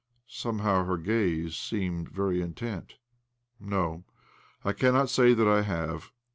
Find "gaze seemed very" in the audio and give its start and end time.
0.97-2.41